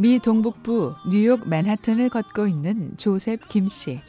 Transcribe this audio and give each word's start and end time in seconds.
미 0.00 0.18
동북부 0.18 0.94
뉴욕 1.10 1.46
맨하튼을 1.46 2.08
걷고 2.08 2.46
있는 2.46 2.96
조셉 2.96 3.46
김 3.50 3.68
씨. 3.68 4.00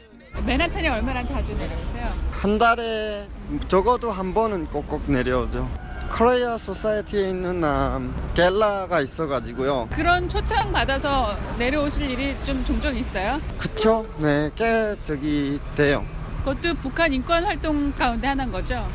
맨하탄에 0.46 0.88
얼마나 0.88 1.22
자주 1.22 1.54
내려오세요? 1.54 2.10
한 2.30 2.56
달에 2.56 3.28
적어도 3.68 4.10
한 4.10 4.32
번은 4.32 4.68
꼭꼭 4.68 5.02
내려오죠. 5.06 5.70
Korea 6.10 6.56
Society에 6.56 7.28
있는 7.28 7.62
음, 7.62 8.14
gala가 8.32 9.02
있어가지고요. 9.02 9.90
그런 9.92 10.30
초청 10.30 10.72
받아서 10.72 11.36
내려오실 11.58 12.10
일이 12.10 12.34
좀 12.42 12.64
종종 12.64 12.96
있어요? 12.96 13.38
그쵸? 13.58 14.02
네, 14.18 14.50
꽤 14.56 14.96
저기 15.02 15.60
돼요. 15.74 16.06
그것도 16.38 16.72
북한 16.80 17.12
인권 17.12 17.44
활동 17.44 17.92
가운데 17.92 18.28
하나인 18.28 18.50
거죠? 18.50 18.88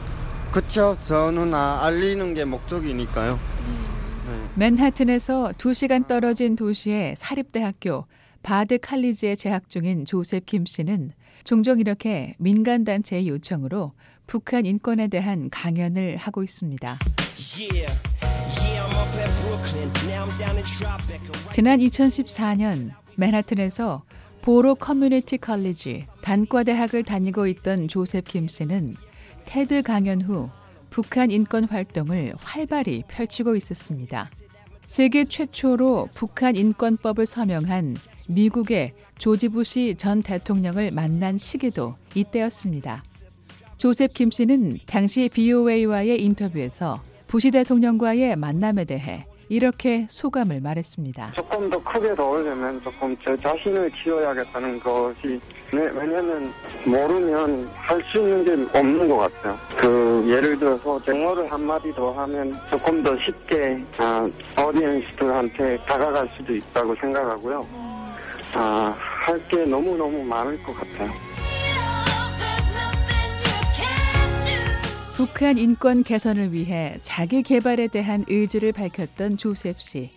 그쵸? 0.52 0.98
저는 1.04 1.54
아, 1.54 1.82
알리는 1.84 2.34
게 2.34 2.43
목적이니까요. 2.43 3.38
네. 4.27 4.49
맨하튼에서 4.55 5.54
2시간 5.57 6.05
떨어진 6.07 6.55
도시의 6.55 7.15
사립대학교 7.15 8.05
바드 8.43 8.77
칼리지에 8.77 9.36
재학 9.36 9.69
중인 9.69 10.05
조셉 10.05 10.45
김 10.45 10.65
씨는 10.65 11.11
종종 11.43 11.79
이렇게 11.79 12.36
민간단체의 12.39 13.27
요청으로 13.29 13.93
북한 14.25 14.65
인권에 14.65 15.07
대한 15.07 15.50
강연을 15.50 16.17
하고 16.17 16.43
있습니다. 16.43 16.97
지난 21.51 21.79
2014년 21.79 22.91
맨하튼에서 23.15 24.03
보로 24.41 24.75
커뮤니티 24.75 25.37
컬리지 25.37 26.05
단과대학을 26.21 27.03
다니고 27.03 27.47
있던 27.47 27.87
조셉 27.87 28.28
김 28.28 28.47
씨는 28.47 28.95
테드 29.45 29.83
강연 29.83 30.21
후 30.21 30.50
북한 30.89 31.32
인권 31.32 31.65
활동을 31.65 32.33
활발히 32.38 33.03
펼치고 33.08 33.55
있었습니다. 33.55 34.30
세계 34.88 35.25
최초로 35.25 36.09
북한 36.14 36.56
인권법을 36.56 37.25
서명한 37.25 37.98
미국의 38.30 38.94
조지 39.17 39.50
부시 39.50 39.95
전 39.97 40.22
대통령을 40.22 40.92
만난 40.92 41.38
시기도 41.38 41.95
이때였습니다. 42.16 43.03
조셉 43.78 44.14
김 44.14 44.31
씨는 44.31 44.80
당시 44.86 45.30
BOA와의 45.34 46.22
인터뷰에서 46.23 47.02
부시 47.28 47.52
대통령과의 47.52 48.36
만남에 48.36 48.86
대해 48.86 49.25
이렇게 49.50 50.06
소감을 50.09 50.59
말했습니다. 50.62 51.31
조금 51.34 51.70
더 51.70 51.81
크게 51.84 52.09
넣으려면 52.14 52.81
조금 52.84 53.16
제 53.17 53.36
자신을 53.38 53.90
키워야겠다는 54.03 54.80
것이 54.80 55.40
네, 55.72 55.81
왜냐면 55.94 56.52
모르면 56.86 57.70
할 57.75 58.02
수 58.12 58.18
있는 58.20 58.44
게 58.70 58.78
없는 58.78 59.08
것 59.09 59.18
같아요. 59.18 59.58
그 59.78 60.25
예를 60.28 60.58
들어서 60.59 61.00
영어를 61.08 61.52
한마디 61.52 61.92
더 61.94 62.12
하면 62.12 62.58
조금 62.70 63.02
더 63.03 63.18
쉽게 63.20 63.81
아, 63.98 64.28
어디언스들한테 64.58 65.78
다가갈 65.86 66.30
수도 66.38 66.56
있다고 66.56 66.95
생각하고요. 66.95 67.66
아, 68.53 68.94
할 68.98 69.38
게 69.50 69.58
너무너무 69.66 70.23
많을 70.23 70.62
것 70.64 70.73
같아요. 70.75 71.09
북한 75.18 75.58
인권 75.58 76.04
개선을 76.04 76.54
위해 76.54 77.00
자기 77.02 77.42
개발에 77.42 77.88
대한 77.88 78.23
의지를 78.28 78.72
밝혔던 78.72 79.38
조셉 79.38 79.82
씨. 79.82 80.12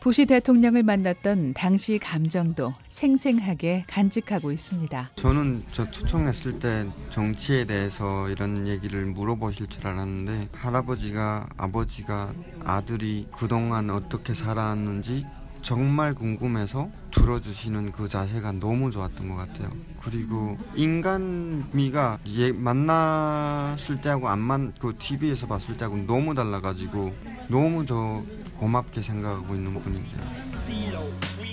부시 0.00 0.26
대통령을 0.26 0.82
만났던 0.82 1.54
당시 1.54 1.98
감정도 1.98 2.74
생생하게 2.90 3.84
간직하고 3.88 4.52
있습니다. 4.52 5.12
저는 5.16 5.62
저 5.72 5.90
초청했을 5.90 6.58
때 6.58 6.86
정치에 7.08 7.64
대해서 7.64 8.28
이런 8.28 8.68
얘기를 8.68 9.06
물어보실 9.06 9.68
줄 9.68 9.86
알았는데 9.86 10.48
할아버지가 10.52 11.48
아버지가 11.56 12.34
아들이 12.64 13.26
그동안 13.32 13.88
어떻게 13.88 14.34
살아왔는지 14.34 15.24
정말 15.62 16.14
궁금해서 16.14 16.90
들어주시는 17.16 17.92
그 17.92 18.08
자세가 18.08 18.52
너무 18.52 18.90
좋았던 18.90 19.28
것 19.28 19.36
같아요. 19.36 19.70
그리고 20.02 20.56
인간미가 20.74 22.18
예, 22.28 22.52
만났을 22.52 24.00
때하고 24.00 24.28
안만 24.28 24.74
그 24.78 24.94
TV에서 24.98 25.46
봤을 25.46 25.76
때하고 25.76 25.96
너무 26.06 26.34
달라가지고 26.34 27.12
너무 27.48 27.84
저 27.86 28.22
고맙게 28.54 29.02
생각하고 29.02 29.54
있는 29.54 29.74
분인데요. 29.74 30.36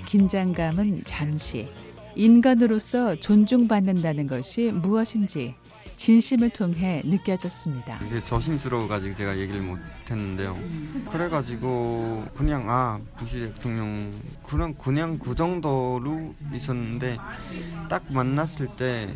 긴장감은 0.06 1.04
잠시 1.06 1.68
인간으로서 2.16 3.16
존중받는다는 3.16 4.28
것이 4.28 4.72
무엇인지 4.72 5.56
진심을 6.08 6.50
통해 6.50 7.02
느껴졌습니다. 7.06 7.98
이게 8.06 8.22
조심스러워가지고 8.26 9.16
제가 9.16 9.38
얘기를 9.38 9.62
못했는데요. 9.62 10.60
그래가지고 11.10 12.26
그냥 12.36 12.70
아 12.70 13.00
부시 13.18 13.40
대통령 13.40 14.12
그냥 14.46 14.74
그냥 14.74 15.18
그 15.18 15.34
정도로 15.34 16.36
있었는데 16.54 17.18
딱 17.88 18.04
만났을 18.10 18.68
때 18.76 19.08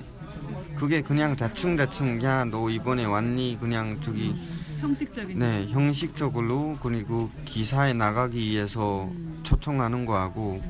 그게 0.78 1.02
그냥 1.02 1.36
대충 1.36 1.76
대충 1.76 2.24
야 2.24 2.46
너 2.46 2.70
이번에 2.70 3.04
왔니 3.04 3.58
그냥 3.60 4.00
저기 4.00 4.34
형식적인. 4.80 5.40
네 5.40 5.68
형식적으로 5.68 6.78
그리고 6.82 7.30
기사에 7.44 7.92
나가기 7.92 8.40
위해서 8.40 9.12
초청하는 9.44 10.06
거하고 10.06 10.64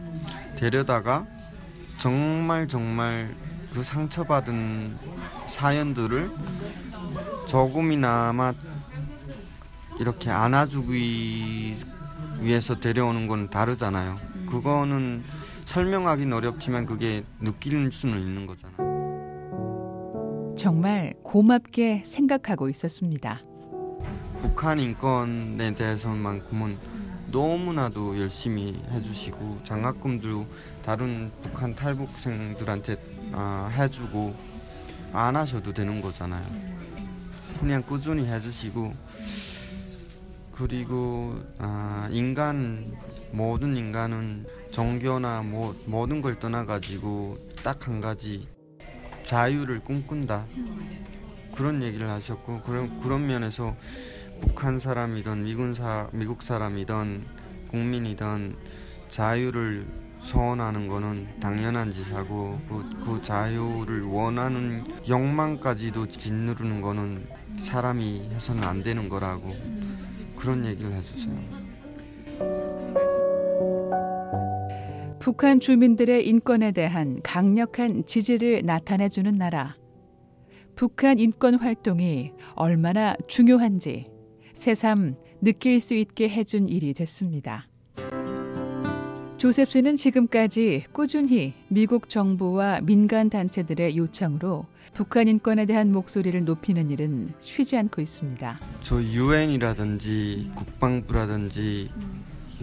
데려다가 0.57 1.27
정말 1.99 2.67
정말 2.67 3.35
그 3.73 3.83
상처받은 3.83 4.97
사연들을 5.47 6.31
조금이나마 7.47 8.53
이렇게 9.99 10.29
안아주기 10.29 11.75
위해서 12.41 12.79
데려오는 12.79 13.27
건 13.27 13.49
다르잖아요. 13.49 14.19
그거는 14.49 15.23
설명하기는 15.65 16.31
어렵지만 16.35 16.85
그게 16.85 17.23
느낄 17.39 17.91
수는 17.91 18.19
있는 18.19 18.45
거잖아요. 18.45 18.87
정말 20.57 21.13
고맙게 21.23 22.03
생각하고 22.05 22.69
있었습니다. 22.69 23.41
북한 24.41 24.79
인권에 24.79 25.73
대해서만큼은 25.73 26.77
너무나도 27.31 28.19
열심히 28.19 28.81
해주시고 28.91 29.61
장학금도 29.63 30.45
다른 30.83 31.31
북한 31.41 31.75
탈북생들한테 31.75 32.95
아, 33.33 33.71
해주고 33.75 34.35
안 35.13 35.35
하셔도 35.35 35.73
되는 35.73 36.01
거잖아요. 36.01 36.43
그냥 37.59 37.81
꾸준히 37.83 38.25
해주시고 38.27 38.93
그리고 40.51 41.39
아, 41.59 42.07
인간 42.11 42.91
모든 43.31 43.75
인간은 43.77 44.45
종교나 44.71 45.41
뭐 45.41 45.75
모든 45.85 46.21
걸 46.21 46.39
떠나가지고 46.39 47.37
딱 47.63 47.87
한 47.87 48.01
가지 48.01 48.47
자유를 49.23 49.81
꿈꾼다 49.81 50.45
그런 51.53 51.81
얘기를 51.83 52.09
하셨고 52.09 52.61
그런 52.61 52.99
그런 53.01 53.27
면에서 53.27 53.75
북한 54.41 54.79
사람이든 54.79 55.43
미군 55.43 55.73
사 55.73 56.07
미국 56.13 56.43
사람이든 56.43 57.25
국민이든 57.69 58.55
자유를 59.09 59.85
소원하는 60.21 60.87
거는 60.87 61.27
당연한 61.39 61.91
짓하고 61.91 62.59
그, 62.67 62.89
그 63.03 63.21
자유를 63.21 64.03
원하는 64.03 64.83
욕망까지도 65.07 66.07
짓누르는 66.07 66.81
거는 66.81 67.25
사람이 67.59 68.29
해서는 68.33 68.63
안 68.63 68.83
되는 68.83 69.09
거라고 69.09 69.55
그런 70.35 70.65
얘기를 70.65 70.91
해주세요. 70.93 71.67
북한 75.19 75.59
주민들의 75.59 76.25
인권에 76.27 76.71
대한 76.71 77.19
강력한 77.21 78.05
지지를 78.05 78.61
나타내주는 78.63 79.33
나라. 79.33 79.73
북한 80.75 81.19
인권 81.19 81.55
활동이 81.55 82.31
얼마나 82.55 83.15
중요한지 83.27 84.05
새삼 84.53 85.15
느낄 85.41 85.79
수 85.79 85.95
있게 85.95 86.29
해준 86.29 86.67
일이 86.67 86.93
됐습니다. 86.93 87.67
조셉 89.37 89.69
씨는 89.69 89.95
지금까지 89.95 90.85
꾸준히 90.91 91.53
미국 91.67 92.09
정부와 92.09 92.81
민간 92.81 93.29
단체들의 93.29 93.95
요청으로 93.95 94.65
북한 94.95 95.27
인권에 95.27 95.67
대한 95.67 95.91
목소리를 95.91 96.43
높이는 96.43 96.89
일은 96.89 97.33
쉬지 97.39 97.77
않고 97.77 98.01
있습니다. 98.01 98.59
저 98.81 99.01
유엔이라든지 99.01 100.51
국방부라든지 100.55 101.91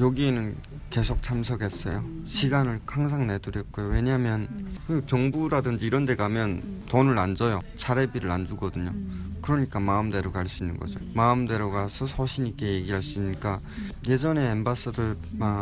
여기에는 0.01 0.57
계속 0.91 1.23
참석했어요. 1.23 2.05
시간을 2.25 2.81
항상 2.87 3.29
내드렸고요. 3.29 3.87
왜냐하면 3.87 4.49
그 4.89 5.05
정부라든지 5.07 5.87
이런 5.87 6.07
데 6.07 6.17
가면 6.17 6.61
돈을 6.89 7.17
안 7.19 7.37
줘요. 7.37 7.61
사례비를 7.77 8.33
안 8.33 8.47
주거든요. 8.47 8.93
그러니까 9.41 9.79
마음대로 9.79 10.33
갈 10.33 10.49
수 10.49 10.65
있는 10.65 10.77
거죠. 10.79 10.99
마음대로 11.13 11.71
가서 11.71 12.07
소신 12.09 12.49
있게 12.49 12.67
얘기할 12.75 13.01
수 13.01 13.21
있으니까 13.21 13.61
예전에 14.09 14.51
Ambassador 14.51 15.15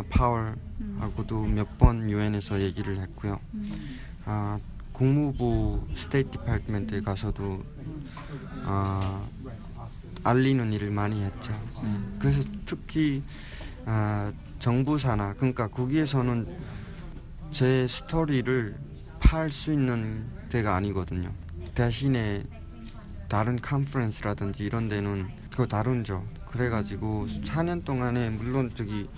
Power하고도 0.09 1.45
몇 1.47 1.67
번 1.79 2.09
유엔에서 2.09 2.61
얘기를 2.61 3.01
했고요. 3.01 3.41
아, 4.25 4.59
국무부 4.93 5.85
State 5.97 6.31
Department에 6.31 7.01
가서도 7.01 7.65
아, 8.65 9.25
알리는 10.23 10.73
일을 10.73 10.91
많이 10.93 11.23
했죠. 11.23 11.53
그래서 12.21 12.43
특히 12.67 13.23
아, 13.85 14.33
정부 14.61 14.97
산하 14.97 15.35
그러니까 15.35 15.67
거기에서는 15.67 16.47
제 17.51 17.87
스토리를 17.89 18.77
팔 19.19 19.51
수 19.51 19.73
있는 19.73 20.25
데가 20.51 20.77
아니거든요. 20.77 21.33
대신에 21.75 22.45
다른 23.29 23.57
컨퍼런스라든지 23.61 24.63
이런 24.65 24.89
데는 24.89 25.29
그거 25.51 25.67
다른죠. 25.67 26.25
그래가지고 26.47 27.27
4년 27.27 27.85
동안에 27.85 28.31
물론 28.31 28.71
저기 28.75 29.09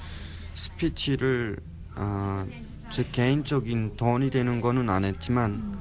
스피치를 0.54 1.58
어, 1.96 2.46
제 2.91 3.05
개인적인 3.05 3.96
돈이 3.96 4.31
되는 4.31 4.61
거는 4.61 4.88
안 4.91 5.05
했지만 5.05 5.79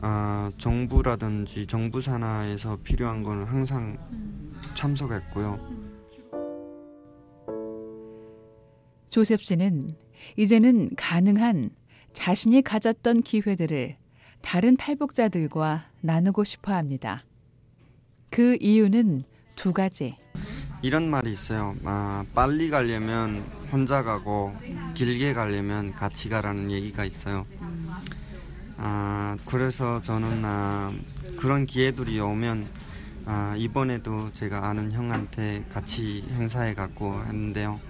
어, 0.00 0.50
정부라든지 0.58 1.66
정부 1.66 2.00
산하에서 2.00 2.78
필요한 2.82 3.22
거는 3.22 3.44
항상 3.44 3.98
참석했고요. 4.74 5.58
조셉 9.08 9.40
씨는 9.40 9.96
이제는 10.36 10.90
가능한 10.96 11.70
자신이 12.12 12.62
가졌던 12.62 13.22
기회들을 13.22 13.96
다른 14.40 14.76
탈북자들과 14.76 15.86
나누고 16.00 16.44
싶어 16.44 16.72
합니다. 16.72 17.24
그 18.30 18.56
이유는 18.60 19.24
두 19.56 19.72
가지. 19.72 20.16
이런 20.82 21.10
말이 21.10 21.32
있어요. 21.32 21.74
아, 21.84 22.24
빨리 22.34 22.68
가려면 22.70 23.44
혼자 23.70 24.02
가고 24.02 24.54
길게 24.94 25.34
가려면 25.34 25.94
같이 25.94 26.28
가라는 26.28 26.70
얘기가 26.70 27.04
있어요. 27.04 27.46
아, 28.78 29.36
그래서 29.46 30.00
저는 30.02 30.42
아, 30.44 30.92
그런 31.36 31.66
기회들이 31.66 32.18
오면 32.20 32.66
아, 33.26 33.54
이번에도 33.58 34.32
제가 34.32 34.68
아는 34.68 34.92
형한테 34.92 35.64
같이 35.72 36.24
행사에 36.32 36.74
갔고 36.74 37.22
했는데요. 37.24 37.80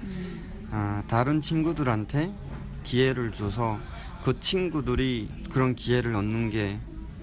아, 0.70 1.02
다른 1.06 1.40
친구들한테 1.40 2.32
기회를 2.82 3.32
줘서 3.32 3.78
그 4.24 4.40
친구들이 4.40 5.28
그런 5.52 5.74
기회를 5.74 6.14
얻는 6.16 6.50
게 6.50 6.78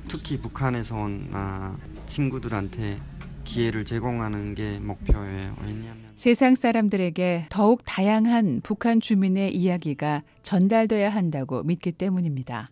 특히 0.08 0.40
북한에서 0.40 0.96
온 0.96 1.30
아, 1.34 1.76
친구들한테 2.08 3.00
기회를 3.46 3.86
제공하는 3.86 4.56
게 4.56 4.80
목표예요. 4.80 5.56
왜냐하면 5.64 6.12
세상 6.16 6.56
사람들에게 6.56 7.46
더욱 7.50 7.82
다양한 7.86 8.60
북한 8.64 9.00
주민의 9.00 9.56
이야기가 9.56 10.24
전달돼야 10.42 11.10
한다고 11.10 11.64
믿기 11.64 11.94
때문입니다. 11.94 12.68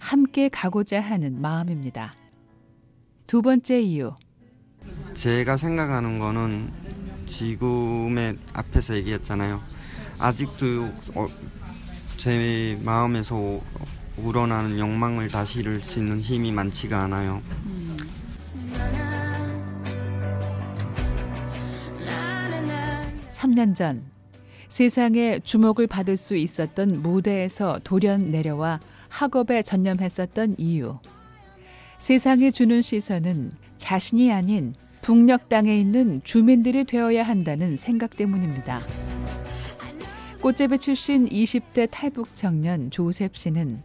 함께 0.00 0.48
가고자 0.48 1.00
하는 1.00 1.40
마음입니다. 1.40 2.12
두 3.26 3.42
번째 3.42 3.80
이유. 3.80 4.14
제가 5.14 5.56
생각하는 5.56 6.18
거는 6.18 6.72
지금의 7.26 8.36
앞에서 8.54 8.96
얘기했잖아요. 8.96 9.60
아직도 10.18 10.84
어, 11.14 11.26
제 12.16 12.78
마음에서 12.82 13.60
우러나는 14.16 14.78
욕망을 14.78 15.28
다시 15.28 15.60
이룰 15.60 15.80
수 15.80 16.00
있는 16.00 16.20
힘이 16.20 16.52
많지가 16.52 17.02
않아요. 17.04 17.42
3년 23.40 23.74
전 23.74 24.02
세상에 24.68 25.40
주목을 25.40 25.86
받을 25.86 26.16
수 26.16 26.36
있었던 26.36 27.02
무대에서 27.02 27.78
돌연 27.84 28.30
내려와 28.30 28.80
학업에 29.08 29.62
전념했었던 29.62 30.56
이유. 30.58 30.98
세상에 31.98 32.50
주는 32.50 32.82
시선은 32.82 33.52
자신이 33.78 34.30
아닌 34.30 34.74
북녘 35.00 35.48
땅에 35.48 35.74
있는 35.76 36.20
주민들이 36.22 36.84
되어야 36.84 37.22
한다는 37.22 37.76
생각 37.76 38.16
때문입니다. 38.16 38.82
꽃제비 40.42 40.78
출신 40.78 41.26
20대 41.28 41.88
탈북 41.90 42.34
청년 42.34 42.90
조셉 42.90 43.36
씨는 43.36 43.82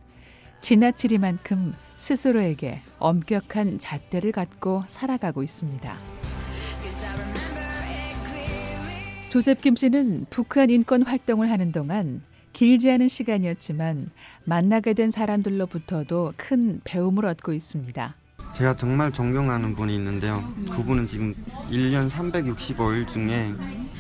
지나치리만큼 0.62 1.74
스스로에게 1.98 2.82
엄격한 3.00 3.80
잣대를 3.80 4.32
갖고 4.34 4.84
살아가고 4.88 5.44
있습니다. 5.44 6.15
조셉 9.36 9.60
김 9.60 9.76
씨는 9.76 10.28
북한 10.30 10.70
인권 10.70 11.02
활동을 11.02 11.52
하는 11.52 11.74
동안 11.74 12.22
길지 12.54 12.90
않은 12.90 13.10
시간이었지만 13.10 14.10
만나게 14.46 14.94
된 14.94 15.12
사람들로부터도 15.12 16.36
큰 16.38 16.80
배움을 16.86 17.26
얻고 17.26 17.52
있습니다. 17.52 18.16
제가 18.56 18.78
정말 18.78 19.12
존경하는 19.12 19.76
분이 19.76 19.94
있는데요. 19.94 20.42
그분은 20.72 21.08
지금 21.08 21.36
1년 21.70 22.10
365일 22.10 23.10
중에 23.10 23.54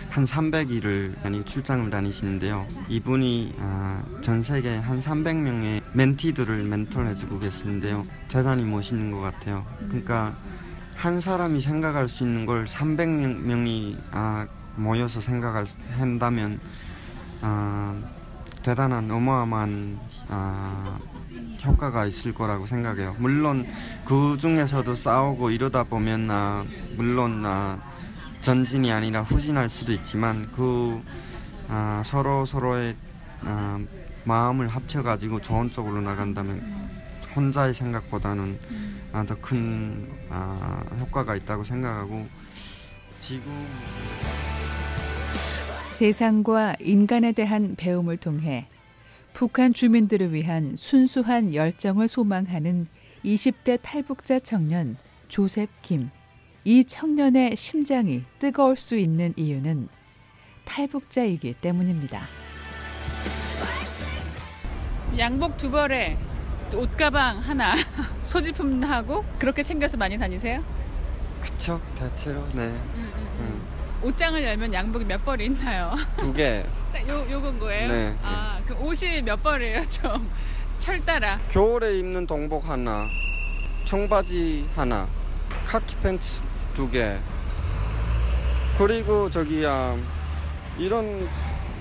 한 0.09 0.23
300일을 0.23 1.21
많이 1.21 1.43
출장을 1.43 1.89
다니시는데요. 1.89 2.65
이분이 2.87 3.55
아, 3.59 4.05
전 4.21 4.41
세계 4.41 4.77
한 4.77 5.01
300명의 5.01 5.81
멘티들을 5.91 6.63
멘토해주고 6.63 7.39
계시는데요. 7.39 8.07
대단히 8.29 8.63
멋있는 8.63 9.11
것 9.11 9.19
같아요. 9.19 9.65
그러니까 9.89 10.33
한 10.95 11.19
사람이 11.19 11.59
생각할 11.59 12.07
수 12.07 12.23
있는 12.23 12.45
걸 12.45 12.63
300명이 12.63 13.97
아, 14.11 14.47
모여서 14.75 15.21
생각을 15.21 15.65
한다면 15.97 16.59
아, 17.41 17.99
대단한 18.61 19.09
어마어마한 19.09 19.99
아, 20.29 20.99
효과가 21.63 22.05
있을 22.05 22.33
거라고 22.33 22.65
생각해요. 22.65 23.15
물론 23.19 23.65
그 24.05 24.37
중에서도 24.39 24.95
싸우고 24.95 25.51
이러다 25.51 25.83
보면 25.83 26.29
아, 26.31 26.65
물론 26.95 27.43
아, 27.45 27.79
전진이 28.41 28.91
아니라 28.91 29.23
후진할 29.23 29.69
수도 29.69 29.91
있지만 29.91 30.51
그 30.51 31.01
아, 31.67 32.01
서로 32.05 32.45
서로의 32.45 32.95
아, 33.41 33.79
마음을 34.23 34.67
합쳐가지고 34.67 35.41
좋은 35.41 35.71
쪽으로 35.71 36.01
나간다면 36.01 36.61
혼자의 37.35 37.73
생각보다는 37.73 38.59
아, 39.13 39.23
더큰 39.23 40.09
아, 40.29 40.83
효과가 40.99 41.35
있다고 41.35 41.63
생각하고 41.63 42.27
지금 43.21 43.65
세상과 45.95 46.75
인간에 46.81 47.31
대한 47.31 47.75
배움을 47.77 48.17
통해 48.17 48.67
북한 49.31 49.71
주민들을 49.71 50.33
위한 50.33 50.75
순수한 50.75 51.53
열정을 51.53 52.09
소망하는 52.09 52.87
20대 53.23 53.79
탈북자 53.81 54.37
청년 54.37 54.97
조셉 55.29 55.69
김. 55.81 56.09
이 56.65 56.83
청년의 56.83 57.55
심장이 57.55 58.23
뜨거울 58.39 58.75
수 58.75 58.97
있는 58.97 59.33
이유는 59.37 59.87
탈북자이기 60.65 61.53
때문입니다. 61.61 62.23
양복 65.17 65.55
두 65.55 65.71
벌에 65.71 66.17
옷가방 66.75 67.39
하나 67.39 67.73
소지품하고 68.19 69.23
그렇게 69.39 69.63
챙겨서 69.63 69.95
많이 69.95 70.17
다니세요? 70.17 70.61
그쵸 71.39 71.79
대체로 71.95 72.45
네. 72.49 72.67
음. 72.95 73.74
옷장을 74.05 74.41
열면 74.43 74.71
양복이 74.73 75.05
몇 75.05 75.23
벌이 75.25 75.45
있나요? 75.45 75.95
두 76.17 76.31
개. 76.31 76.63
딱요 76.93 77.25
요건 77.29 77.57
거예요? 77.59 77.87
네. 77.91 78.15
아, 78.21 78.61
그 78.67 78.73
옷이 78.75 79.21
몇 79.23 79.41
벌이에요, 79.41 79.83
좀 79.87 80.29
철 80.77 81.03
따라. 81.03 81.39
겨울에 81.49 81.97
입는 81.99 82.27
동복 82.27 82.69
하나, 82.69 83.07
청바지 83.85 84.67
하나, 84.75 85.07
카키 85.65 85.95
팬츠 85.97 86.41
두 86.75 86.89
개. 86.89 87.17
그리고 88.77 89.29
저기야 89.31 89.97
이런 90.77 91.27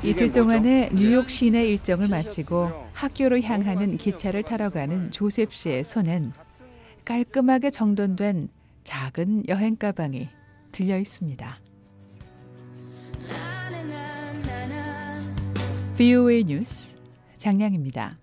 이게 0.02 0.26
이틀? 0.26 0.32
동안의 0.32 0.90
뉴욕 0.94 1.24
예. 1.24 1.28
시내 1.28 1.64
일정을. 1.66 2.08
마치고 2.08 2.88
학교로 2.94 3.40
향하는 3.40 3.96
기차를 3.98 4.44
타러 4.44 4.70
가는 4.70 5.10
조셉 5.10 5.52
씨의 5.52 5.84
손엔 5.84 6.32
깔끔하게 7.04 7.70
정돈된 7.70 8.48
작은 8.84 9.48
여행 9.48 9.76
가방이 9.76 10.28
들려 10.72 10.96
있습니다. 10.98 11.56
VOA 15.96 16.42
뉴스 16.44 16.96
장량입니다. 17.38 18.18